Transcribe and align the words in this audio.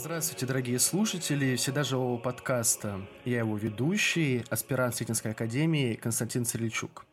Здравствуйте, 0.00 0.46
дорогие 0.46 0.78
слушатели 0.78 1.56
всегда 1.56 1.82
живого 1.82 2.18
подкаста. 2.18 3.04
Я 3.24 3.38
его 3.38 3.56
ведущий, 3.56 4.44
аспирант 4.48 4.94
Сретенской 4.94 5.32
академии 5.32 5.96
Константин 5.96 6.44
Царильчук. 6.44 7.04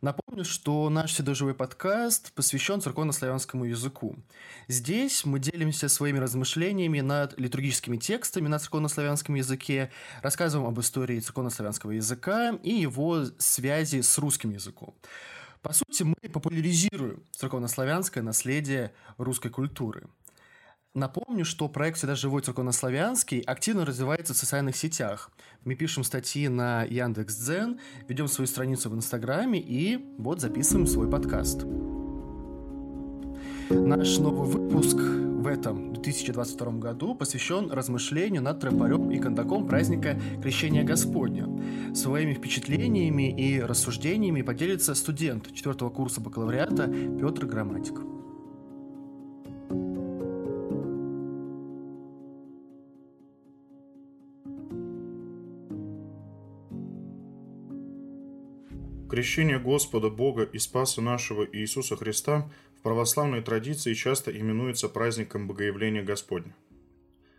Напомню, 0.00 0.44
что 0.44 0.90
наш 0.90 1.14
седоживый 1.14 1.54
подкаст 1.54 2.32
посвящен 2.32 2.80
церковнославянскому 2.80 3.66
языку. 3.66 4.16
Здесь 4.66 5.24
мы 5.24 5.38
делимся 5.38 5.88
своими 5.88 6.18
размышлениями 6.18 6.98
над 6.98 7.38
литургическими 7.38 7.96
текстами 7.96 8.48
на 8.48 8.58
церковнославянском 8.58 9.36
языке, 9.36 9.92
рассказываем 10.20 10.68
об 10.68 10.80
истории 10.80 11.20
церковнославянского 11.20 11.92
языка 11.92 12.58
и 12.64 12.72
его 12.72 13.26
связи 13.38 14.00
с 14.00 14.18
русским 14.18 14.50
языком. 14.50 14.96
По 15.62 15.72
сути, 15.72 16.02
мы 16.02 16.16
популяризируем 16.28 17.22
церковнославянское 17.30 18.24
наследие 18.24 18.92
русской 19.16 19.48
культуры– 19.48 20.08
Напомню, 20.96 21.44
что 21.44 21.68
проект 21.68 21.98
«Всегда 21.98 22.14
живой 22.14 22.40
церковнославянский» 22.40 23.40
активно 23.40 23.84
развивается 23.84 24.32
в 24.32 24.36
социальных 24.38 24.76
сетях. 24.76 25.30
Мы 25.62 25.74
пишем 25.74 26.04
статьи 26.04 26.48
на 26.48 26.84
Яндекс.Дзен, 26.84 27.78
ведем 28.08 28.28
свою 28.28 28.48
страницу 28.48 28.88
в 28.88 28.94
Инстаграме 28.94 29.60
и 29.60 30.02
вот 30.16 30.40
записываем 30.40 30.86
свой 30.86 31.10
подкаст. 31.10 31.66
Наш 33.68 34.16
новый 34.16 34.48
выпуск 34.48 34.96
в 34.96 35.46
этом 35.46 35.92
2022 35.92 36.72
году 36.78 37.14
посвящен 37.14 37.70
размышлению 37.70 38.40
над 38.40 38.60
тропарем 38.60 39.10
и 39.10 39.18
кондаком 39.18 39.68
праздника 39.68 40.18
Крещения 40.42 40.82
Господня. 40.82 41.46
Своими 41.94 42.32
впечатлениями 42.32 43.38
и 43.38 43.60
рассуждениями 43.60 44.40
поделится 44.40 44.94
студент 44.94 45.52
4 45.52 45.74
курса 45.90 46.22
бакалавриата 46.22 46.86
Петр 47.20 47.44
Грамматик. 47.44 48.15
Крещение 59.16 59.58
Господа, 59.58 60.10
Бога 60.10 60.42
и 60.42 60.58
Спаса 60.58 61.00
нашего 61.00 61.48
Иисуса 61.50 61.96
Христа 61.96 62.50
в 62.78 62.82
православной 62.82 63.40
традиции 63.40 63.94
часто 63.94 64.30
именуется 64.30 64.90
праздником 64.90 65.48
Богоявления 65.48 66.02
Господня. 66.02 66.54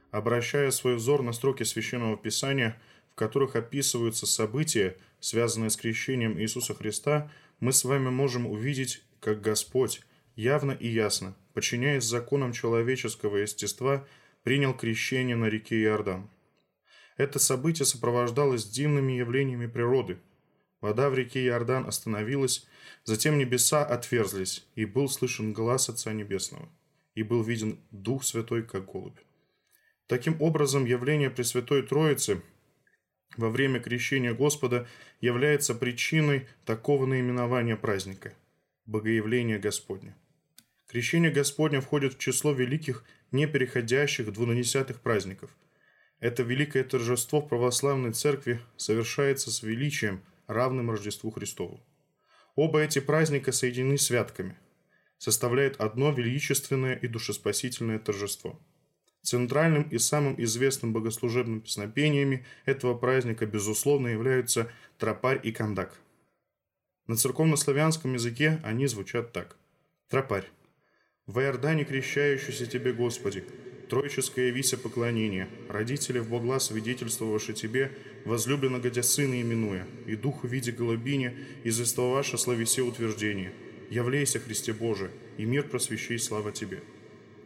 Обращая 0.09 0.72
свой 0.72 0.95
взор 0.95 1.22
на 1.22 1.33
строки 1.33 1.61
Священного 1.61 2.17
Писания, 2.17 2.81
в 3.11 3.14
которых 3.14 3.55
описываются 3.55 4.25
события, 4.25 4.98
связанные 5.20 5.70
с 5.70 5.78
крещением 5.78 6.39
Иисуса 6.39 6.73
Христа, 6.73 7.31
мы 7.59 7.72
с 7.72 7.83
вами 7.83 8.09
можем 8.09 8.48
увидеть, 8.48 9.03
как 9.20 9.42
Господь 9.42 10.02
явно 10.36 10.72
и 10.72 10.88
ясно, 10.88 11.36
подчиняясь 11.53 12.05
законам 12.05 12.53
человеческого 12.53 13.38
естества, 13.38 14.03
принял 14.42 14.73
крещение 14.73 15.36
на 15.36 15.45
реке 15.45 15.80
Иордан. 15.83 16.28
Это 17.17 17.38
событие 17.38 17.86
сопровождалось 17.86 18.66
дивными 18.66 19.14
явлениями 19.14 19.67
природы– 19.67 20.17
Вода 20.81 21.09
в 21.09 21.16
реке 21.16 21.44
Иордан 21.45 21.88
остановилась, 21.88 22.67
затем 23.03 23.38
небеса 23.38 23.83
отверзлись, 23.83 24.66
и 24.75 24.86
был 24.86 25.09
слышен 25.09 25.52
глаз 25.52 25.89
Отца 25.89 26.14
Небесного, 26.14 26.70
и 27.16 27.23
был 27.23 27.42
виден 27.42 27.80
Дух 27.89 28.23
Святой, 28.23 28.64
как 28.64 28.86
голубь. 28.86 29.17
Таким 30.05 30.39
образом, 30.39 30.86
явление 30.86 31.31
Пресвятой 31.31 31.81
Троицы 31.81 32.42
во 33.38 33.50
время 33.50 33.80
крещения 33.80 34.33
Господа 34.33 34.88
является 35.20 35.73
причиной 35.73 36.48
такого 36.64 37.05
наименования 37.05 37.76
праздника– 37.76 38.33
Богоявление 38.86 39.58
Господне. 39.58 40.15
Крещение 40.88 41.32
Господне 41.32 41.82
входит 41.82 42.14
в 42.14 42.20
число 42.20 42.54
великих, 42.54 43.04
не 43.32 43.48
переходящих 43.48 44.32
двунадесятых 44.32 45.02
праздников. 45.02 45.49
Это 46.20 46.44
великое 46.44 46.83
торжество 46.83 47.42
в 47.42 47.49
православной 47.49 48.14
церкви 48.14 48.61
совершается 48.77 49.49
с 49.49 49.64
величием– 49.64 50.21
равным 50.47 50.89
Рождеству 50.89 51.30
Христову. 51.31 51.85
Оба 52.55 52.81
эти 52.81 52.99
праздника 52.99 53.52
соединены 53.52 53.97
святками, 53.97 54.58
составляют 55.17 55.77
одно 55.77 56.11
величественное 56.11 56.95
и 56.95 57.08
душеспасительное 57.08 57.99
торжество. 57.99 58.59
Центральным 59.21 59.83
и 59.83 59.97
самым 59.97 60.41
известным 60.41 60.93
богослужебным 60.93 61.61
песнопениями 61.61 62.45
этого 62.65 62.97
праздника, 62.97 63.45
безусловно, 63.45 64.08
являются 64.08 64.71
тропарь 64.97 65.39
и 65.43 65.52
кандак. 65.52 65.99
На 67.08 67.15
церковнославянском 67.15 68.14
языке 68.14 68.59
они 68.64 68.87
звучат 68.87 69.33
так. 69.33 69.58
Тропарь. 70.09 70.49
«В 71.25 71.39
Иордане 71.39 71.83
крещающийся 71.83 72.65
Тебе, 72.67 72.93
Господи, 72.93 73.45
Троическое 73.89 74.52
вися 74.52 74.77
поклонение, 74.77 75.48
родители 75.70 76.20
в 76.20 76.30
Богла 76.30 76.59
свидетельствовавши 76.59 77.53
Тебе, 77.53 77.92
возлюбленно 78.25 78.80
годя 78.80 79.02
Сына 79.02 79.42
именуя, 79.42 79.87
и 80.05 80.15
Дух 80.15 80.43
в 80.43 80.48
виде 80.48 80.71
голубиня, 80.71 81.33
извествовавши 81.64 82.37
славесе 82.37 82.81
утверждение. 82.81 83.53
Явлейся, 83.89 84.39
Христе 84.39 84.73
Боже, 84.73 85.09
и 85.37 85.45
мир 85.45 85.64
просвещей, 85.64 86.20
слава 86.20 86.52
Тебе. 86.52 86.81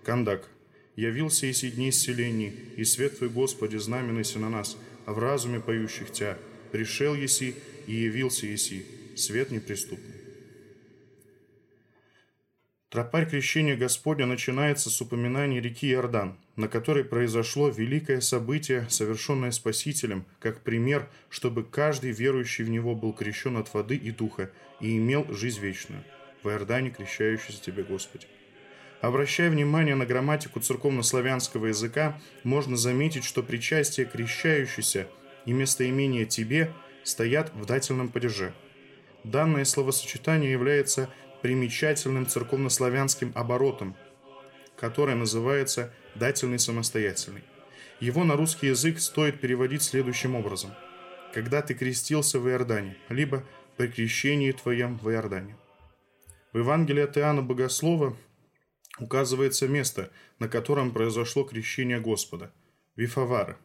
Кандак. 0.03 0.47
Явился 0.96 1.46
и 1.46 1.72
дней 1.72 1.91
селений, 1.91 2.53
и 2.75 2.84
свет 2.84 3.18
Твой, 3.18 3.30
Господи, 3.30 3.78
знаменайся 3.78 4.40
на 4.40 4.50
нас, 4.50 4.78
а 5.06 5.13
в 5.13 5.19
разуме 5.19 5.59
поющих 5.59 6.12
Тя. 6.12 6.38
Пришел 6.72 7.13
еси 7.13 7.56
и 7.85 7.94
явился 7.94 8.47
еси, 8.47 8.85
свет 9.16 9.51
неприступный. 9.51 10.21
Тропарь 12.91 13.25
крещения 13.25 13.78
Господня 13.78 14.25
начинается 14.25 14.90
с 14.90 15.00
упоминания 15.00 15.62
реки 15.62 15.90
Иордан, 15.94 16.35
на 16.57 16.68
которой 16.68 17.06
произошло 17.06 17.69
великое 17.69 18.19
событие, 18.19 18.85
совершенное 18.90 19.52
Спасителем, 19.52 20.25
как 20.41 20.59
пример, 20.59 21.07
чтобы 21.30 21.63
каждый 21.63 22.12
верующий 22.12 22.66
в 22.66 22.69
Него 22.69 22.94
был 22.94 23.13
крещен 23.13 23.56
от 23.56 23.74
воды 23.74 23.96
и 23.96 24.12
духа 24.12 24.51
и 24.81 24.97
имел 24.97 25.25
жизнь 25.34 25.62
вечную. 25.62 26.03
В 26.44 26.50
Иордане 26.50 26.90
крещающийся 26.90 27.62
Тебе, 27.62 27.84
Господи. 27.84 28.28
Обращая 29.00 29.50
внимание 29.50 29.96
на 29.96 30.06
грамматику 30.06 30.59
церковнославянского 30.59 31.68
языка, 31.68 32.19
можно 32.44 32.75
заметить, 32.75 33.24
что 33.24 33.41
причастие 33.41 34.06
крещающийся 34.06 35.07
и 35.46 35.53
местоимение 35.53 36.25
«тебе» 36.25 36.74
стоят 37.03 37.53
в 37.56 37.66
дательном 37.66 38.09
падеже. 38.09 38.51
Данное 39.24 39.63
словосочетание 39.63 40.51
является 40.51 41.09
примечательным 41.41 42.28
церковнославянским 42.28 43.31
оборотом, 43.35 43.96
который 44.78 45.16
называется 45.16 45.94
дательный 46.16 46.59
самостоятельный. 46.59 47.44
Его 48.00 48.24
на 48.24 48.35
русский 48.35 48.68
язык 48.68 49.00
стоит 49.00 49.40
переводить 49.40 49.84
следующим 49.84 50.35
образом. 50.35 50.72
«Когда 51.34 51.62
ты 51.62 51.74
крестился 51.74 52.40
в 52.40 52.50
Иордане», 52.50 52.97
либо 53.09 53.44
«при 53.78 53.88
крещении 53.88 54.51
твоем 54.51 54.97
в 54.97 55.09
Иордане». 55.09 55.56
В 56.51 56.57
Евангелии 56.57 57.03
от 57.03 57.18
Иоанна 57.18 57.41
Богослова 57.41 58.18
указывается 59.00 59.68
место, 59.68 60.12
на 60.40 60.50
котором 60.50 60.91
произошло 60.91 61.44
крещение 61.44 62.00
Господа– 62.00 62.51
Вифавара. 62.96 63.57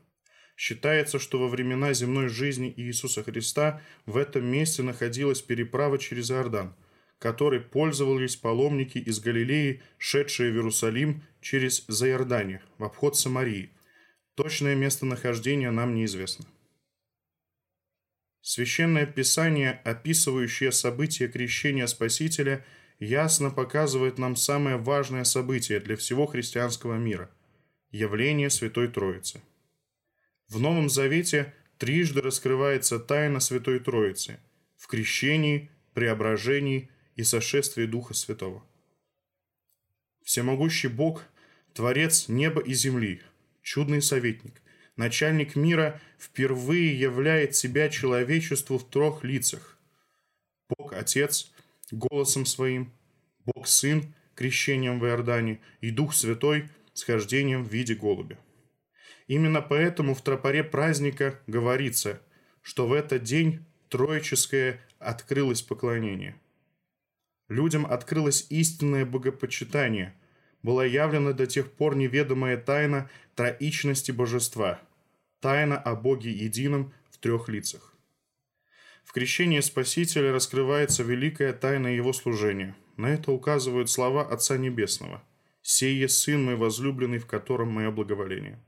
Считается, 0.56 1.18
что 1.18 1.38
во 1.38 1.48
времена 1.48 1.92
земной 1.92 2.28
жизни 2.28 2.72
Иисуса 2.76 3.22
Христа 3.22 3.82
в 4.06 4.16
этом 4.16 4.46
месте 4.46 4.82
находилась 4.82 5.42
переправа 5.42 5.98
через 5.98 6.30
Иордан– 6.30 6.74
которой 7.18 7.60
пользовались 7.60 8.36
паломники 8.36 8.98
из 8.98 9.20
Галилеи, 9.20 9.82
шедшие 9.98 10.52
в 10.52 10.56
Иерусалим 10.56 11.22
через 11.40 11.84
Заордане, 11.88 12.62
в 12.78 12.84
обход 12.84 13.16
Самарии. 13.16 13.70
Точное 14.34 14.74
местонахождение 14.74 15.70
нам 15.70 15.94
неизвестно. 15.94 16.46
Священное 18.42 19.06
Писание, 19.06 19.80
описывающее 19.84 20.70
события 20.70 21.26
крещения 21.26 21.86
Спасителя, 21.86 22.64
ясно 22.98 23.50
показывает 23.50 24.18
нам 24.18 24.36
самое 24.36 24.76
важное 24.76 25.24
событие 25.24 25.80
для 25.80 25.96
всего 25.96 26.26
христианского 26.26 26.94
мира– 26.94 27.30
явление 27.90 28.50
Святой 28.50 28.88
Троицы. 28.88 29.40
В 30.48 30.60
Новом 30.60 30.88
Завете 30.88 31.54
трижды 31.78 32.20
раскрывается 32.20 32.98
тайна 32.98 33.40
Святой 33.40 33.80
Троицы– 33.80 34.38
в 34.76 34.86
крещении, 34.86 35.70
преображении 35.94 36.90
и 37.16 37.24
сошествии 37.24 37.86
Духа 37.86 38.14
Святого. 38.14 38.62
Всемогущий 40.22 40.88
Бог, 40.88 41.24
Творец 41.72 42.28
неба 42.28 42.60
и 42.60 42.74
земли, 42.74 43.22
чудный 43.62 44.02
советник, 44.02 44.62
начальник 44.96 45.56
мира 45.56 46.00
впервые 46.18 46.98
являет 46.98 47.54
себя 47.56 47.88
человечеству 47.88 48.78
в 48.78 48.88
трех 48.88 49.24
лицах. 49.24 49.78
Бог 50.68 50.92
Отец 50.92 51.50
голосом 51.90 52.44
своим, 52.46 52.92
Бог 53.44 53.66
Сын 53.66 54.14
крещением 54.34 55.00
в 55.00 55.06
Иордане 55.06 55.60
и 55.80 55.90
Дух 55.90 56.14
Святой 56.14 56.68
схождением 56.92 57.64
в 57.64 57.72
виде 57.72 57.94
голубя. 57.94 58.38
Именно 59.26 59.62
поэтому 59.62 60.14
в 60.14 60.22
тропаре 60.22 60.64
праздника 60.64 61.40
говорится, 61.46 62.20
что 62.62 62.86
в 62.86 62.92
этот 62.92 63.22
день 63.22 63.64
троическое 63.88 64.80
открылось 64.98 65.62
поклонение– 65.62 66.36
Людям 67.48 67.86
открылось 67.86 68.46
истинное 68.50 69.04
богопочитание. 69.04 70.14
была 70.62 70.84
явлена 70.84 71.32
до 71.32 71.46
тех 71.46 71.70
пор 71.70 71.94
неведомая 71.94 72.56
тайна 72.56 73.08
троичности 73.36 74.10
божества, 74.10 74.80
тайна 75.40 75.78
о 75.78 75.94
Боге 75.94 76.32
едином 76.32 76.92
в 77.08 77.18
трех 77.18 77.48
лицах. 77.48 77.94
В 79.04 79.12
крещении 79.12 79.60
Спасителя 79.60 80.32
раскрывается 80.32 81.04
великая 81.04 81.52
тайна 81.52 81.86
Его 81.86 82.12
служения. 82.12 82.74
На 82.96 83.06
это 83.06 83.30
указывают 83.30 83.88
слова 83.88 84.22
Отца 84.28 84.56
Небесного. 84.56 85.22
«Сей 85.62 86.08
Сын 86.08 86.44
мой 86.44 86.56
возлюбленный, 86.56 87.18
в 87.18 87.26
котором 87.26 87.68
мое 87.68 87.92
благоволение». 87.92 88.58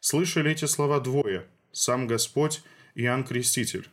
Слышали 0.00 0.52
эти 0.52 0.64
слова 0.64 1.00
двое– 1.00 1.46
сам 1.72 2.06
Господь 2.06 2.62
и 2.94 3.02
Иоанн 3.02 3.24
Креститель. 3.24 3.88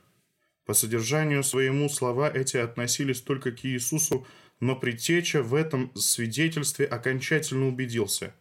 По 0.65 0.73
содержанию 0.73 1.43
своему 1.43 1.89
слова 1.89 2.31
эти 2.33 2.57
относились 2.57 3.21
только 3.21 3.51
к 3.51 3.65
Иисусу, 3.65 4.25
но 4.59 4.75
Предтеча 4.75 5.43
в 5.43 5.55
этом 5.55 5.93
свидетельстве 5.95 6.85
окончательно 6.85 7.67
убедился, 7.67 8.33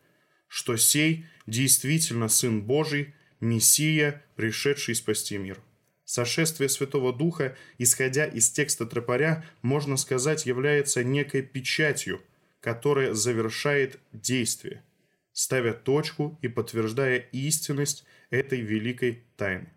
что 0.46 0.76
сей 0.76 1.26
действительно 1.46 2.28
Сын 2.28 2.62
Божий, 2.62 3.14
Мессия, 3.40 4.24
пришедший 4.36 4.94
спасти 4.94 5.36
мир. 5.36 5.58
Сошествие 6.04 6.68
Святого 6.68 7.12
Духа, 7.12 7.56
исходя 7.78 8.26
из 8.26 8.50
текста 8.50 8.86
тропаря, 8.86 9.44
можно 9.62 9.96
сказать, 9.96 10.46
является 10.46 11.02
некой 11.02 11.42
печатью, 11.42 12.20
которая 12.60 13.14
завершает 13.14 13.98
действие, 14.12 14.84
ставя 15.32 15.72
точку 15.72 16.38
и 16.42 16.48
подтверждая 16.48 17.16
истинность 17.32 18.04
этой 18.30 18.60
великой 18.60 19.24
тайны. 19.36 19.72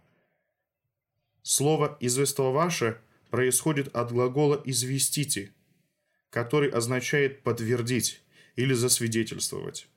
Слово 1.47 1.95
«извествоваше» 2.00 3.00
происходит 3.30 3.95
от 3.95 4.12
глагола 4.12 4.59
«известите», 4.65 5.53
который 6.31 6.71
означает 6.71 7.44
«подтвердить» 7.44 8.24
или 8.56 8.74
«засвидетельствовать». 8.74 9.88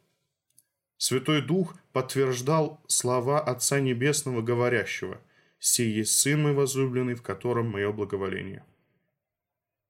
Святой 0.99 1.41
Дух 1.41 1.75
подтверждал 1.95 2.83
слова 2.87 3.41
Отца 3.41 3.81
Небесного 3.81 4.43
говорящего 4.43 5.23
«Сей 5.59 5.91
есть 5.91 6.19
Сын 6.19 6.43
мой 6.43 6.53
возлюбленный, 6.53 7.15
в 7.15 7.23
котором 7.23 7.71
мое 7.71 7.93
благоволение». 7.93 8.63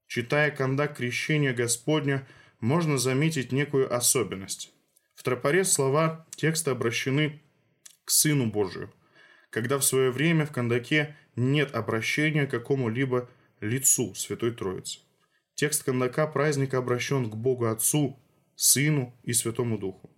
Читая 0.07 0.53
кондак 0.53 0.99
крещения 0.99 1.53
Господня, 1.53 2.25
можно 2.61 2.99
заметить 2.99 3.51
некую 3.51 3.93
особенность. 3.93 4.73
В 5.17 5.25
тропаре 5.25 5.65
слова 5.65 6.25
текста 6.37 6.71
обращены 6.71 7.43
к 8.05 8.13
Сыну 8.13 8.47
Божию, 8.47 8.93
когда 9.51 9.79
в 9.79 9.85
свое 9.85 10.13
время 10.13 10.47
в 10.47 10.53
кандаке 10.53 11.17
нет 11.39 11.75
обращения 11.75 12.47
к 12.47 12.51
какому-либо 12.51 13.29
лицу 13.61 14.15
Святой 14.15 14.53
Троицы. 14.53 15.01
Текст 15.55 15.85
кандака 15.85 16.27
праздника 16.27 16.79
обращен 16.79 17.31
к 17.31 17.35
Богу 17.35 17.67
Отцу, 17.67 18.19
Сыну 18.55 19.15
и 19.23 19.33
Святому 19.33 19.79
Духу. 19.79 20.11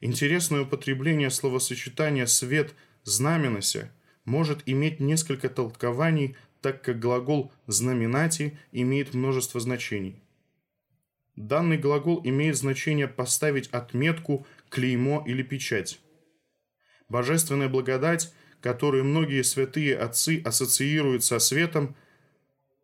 Интересное 0.00 0.62
употребление 0.62 1.30
словосочетания 1.30 2.26
«свет 2.26 2.74
знаменося» 3.04 3.92
может 4.24 4.62
иметь 4.66 5.00
несколько 5.00 5.48
толкований, 5.48 6.36
так 6.60 6.82
как 6.82 6.98
глагол 6.98 7.52
«знаменати» 7.66 8.58
имеет 8.72 9.14
множество 9.14 9.60
значений. 9.60 10.22
Данный 11.36 11.78
глагол 11.78 12.20
имеет 12.24 12.56
значение 12.56 13.08
поставить 13.08 13.68
отметку, 13.68 14.46
клеймо 14.68 15.22
или 15.26 15.42
печать. 15.42 16.00
Божественная 17.08 17.68
благодать– 17.68 18.32
которую 18.60 19.04
многие 19.04 19.42
святые 19.42 19.96
отцы 19.96 20.42
ассоциируют 20.44 21.24
со 21.24 21.38
светом, 21.38 21.96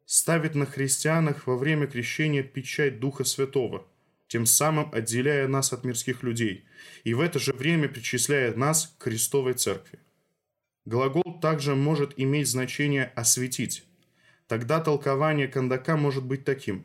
ставит 0.06 0.54
на 0.54 0.66
христианах 0.66 1.46
во 1.46 1.56
время 1.56 1.86
крещения 1.86 2.42
печать 2.42 3.00
Духа 3.00 3.24
Святого, 3.24 3.86
тем 4.28 4.46
самым 4.46 4.90
отделяя 4.92 5.48
нас 5.48 5.72
от 5.72 5.84
мирских 5.84 6.22
людей, 6.22 6.64
и 7.04 7.14
в 7.14 7.20
это 7.20 7.38
же 7.38 7.52
время 7.52 7.88
причисляет 7.88 8.56
нас 8.56 8.94
к 8.98 9.04
Христовой 9.04 9.54
Церкви. 9.54 9.98
Глагол 10.84 11.38
также 11.40 11.74
может 11.74 12.14
иметь 12.16 12.48
значение 12.48 13.12
«осветить». 13.14 13.84
Тогда 14.48 14.80
толкование 14.80 15.48
Кандака 15.48 15.96
может 15.96 16.24
быть 16.24 16.44
таким. 16.44 16.84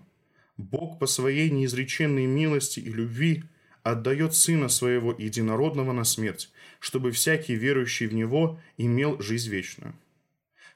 Бог 0.55 0.99
по 0.99 1.05
своей 1.05 1.49
неизреченной 1.49 2.25
милости 2.25 2.79
и 2.79 2.89
любви 2.89 3.43
отдает 3.91 4.35
Сына 4.35 4.67
Своего 4.67 5.15
Единородного 5.17 5.93
на 5.93 6.03
смерть, 6.03 6.51
чтобы 6.79 7.11
всякий 7.11 7.55
верующий 7.55 8.07
в 8.07 8.13
Него 8.13 8.59
имел 8.77 9.19
жизнь 9.21 9.49
вечную. 9.49 9.95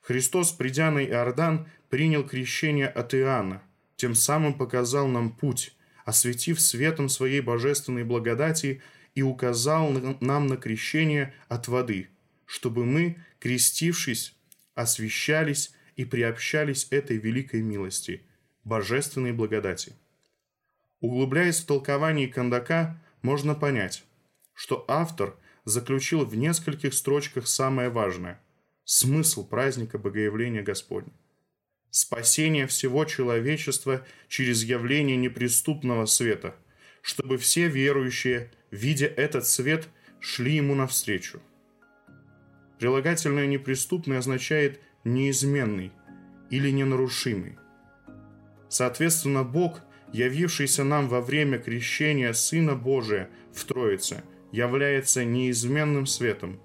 Христос, 0.01 0.51
придя 0.51 0.91
на 0.91 1.03
Иордан, 1.03 1.67
принял 1.89 2.23
крещение 2.23 2.87
от 2.87 3.13
Иоанна, 3.13 3.61
тем 3.97 4.15
самым 4.15 4.53
показал 4.53 5.07
нам 5.07 5.29
путь, 5.29 5.75
осветив 6.05 6.61
светом 6.61 7.09
своей 7.09 7.41
божественной 7.41 8.05
благодати 8.05 8.81
и 9.13 9.21
указал 9.21 9.91
нам 10.21 10.47
на 10.47 10.55
крещение 10.55 11.33
от 11.49 11.67
воды, 11.67 12.07
чтобы 12.45 12.85
мы, 12.85 13.17
крестившись, 13.39 14.33
освящались 14.73 15.73
и 15.97 16.05
приобщались 16.05 16.87
этой 16.89 17.17
великой 17.17 17.61
милости, 17.61 18.21
божественной 18.63 19.33
благодати. 19.33 19.93
Углубляясь 21.01 21.59
в 21.59 21.65
толкование 21.65 22.27
Кандака, 22.27 23.01
можно 23.23 23.55
понять, 23.55 24.03
что 24.53 24.85
автор 24.87 25.35
заключил 25.65 26.25
в 26.25 26.35
нескольких 26.35 26.93
строчках 26.93 27.47
самое 27.47 27.89
важное– 27.89 28.39
смысл 28.85 29.47
праздника 29.47 29.97
Богоявления 29.97 30.61
Господня. 30.61 31.11
Спасение 31.89 32.67
всего 32.67 33.03
человечества 33.05 34.05
через 34.27 34.63
явление 34.63 35.17
неприступного 35.17 36.05
света, 36.05 36.55
чтобы 37.01 37.39
все 37.39 37.67
верующие, 37.67 38.51
видя 38.69 39.07
этот 39.07 39.47
свет, 39.47 39.89
шли 40.19 40.53
ему 40.53 40.75
навстречу. 40.75 41.41
Прилагательное 42.79 43.47
«неприступный» 43.47 44.19
означает 44.19 44.79
«неизменный» 45.03 45.91
или 46.51 46.69
«ненарушимый». 46.69 47.57
Соответственно, 48.69 49.43
Бог, 49.43 49.81
явившийся 50.13 50.83
нам 50.83 51.07
во 51.07 51.21
время 51.21 51.57
крещения 51.57 52.33
Сына 52.33 52.75
Божия 52.75 53.29
в 53.53 53.65
Троице– 53.65 54.23
является 54.51 55.23
неизменным 55.23 56.05
светом, 56.05 56.59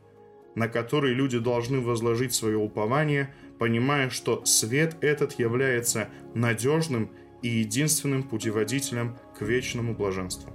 на 0.55 0.69
который 0.69 1.15
люди 1.15 1.39
должны 1.39 1.81
возложить 1.81 2.35
свое 2.35 2.57
упование, 2.57 3.33
понимая, 3.59 4.11
что 4.11 4.45
свет 4.45 4.97
этот 5.01 5.39
является 5.39 6.09
надежным 6.35 7.11
и 7.43 7.49
единственным 7.49 8.23
путеводителем 8.23 9.17
к 9.39 9.43
вечному 9.43 9.95
блаженству. 9.95 10.53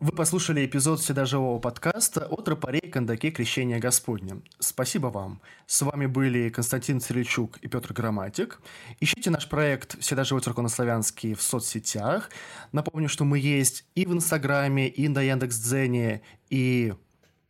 Вы 0.00 0.12
послушали 0.12 0.64
эпизод 0.64 1.00
Вседоживого 1.00 1.58
подкаста 1.58 2.24
о 2.24 2.36
тропаре 2.36 2.78
и 2.78 2.88
кондаке 2.88 3.30
Крещения 3.30 3.78
Господня. 3.78 4.40
Спасибо 4.58 5.08
вам. 5.08 5.42
С 5.66 5.82
вами 5.82 6.06
были 6.06 6.48
Константин 6.48 7.00
Цирильчук 7.00 7.58
и 7.58 7.68
Петр 7.68 7.92
Грамматик. 7.92 8.62
Ищите 8.98 9.28
наш 9.28 9.46
проект 9.46 10.00
Вседоживой 10.00 10.40
церковнославянский 10.40 11.34
в 11.34 11.42
соцсетях. 11.42 12.30
Напомню, 12.72 13.10
что 13.10 13.26
мы 13.26 13.38
есть 13.38 13.84
и 13.94 14.06
в 14.06 14.12
Инстаграме, 14.14 14.88
и 14.88 15.06
на 15.08 15.20
Яндекс.Дзене, 15.20 16.22
и 16.48 16.94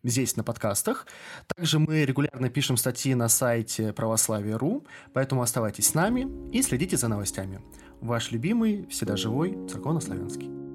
здесь 0.03 0.35
на 0.35 0.43
подкастах. 0.43 1.07
Также 1.55 1.79
мы 1.79 2.05
регулярно 2.05 2.49
пишем 2.51 2.77
статьи 2.77 3.15
на 3.15 3.29
сайте 3.29 3.93
православие.ру, 3.93 4.85
поэтому 5.13 5.43
оставайтесь 5.43 5.91
с 5.91 5.95
нами 5.95 6.27
и 6.51 6.63
следите 6.63 6.97
за 6.97 7.07
новостями. 7.07 7.61
Ваш 8.01 8.33
любимый, 8.33 8.89
всегда 8.89 9.17
живой, 9.17 9.57
церковнославянский. 9.69 10.70